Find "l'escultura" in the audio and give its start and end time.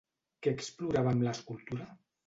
1.29-1.91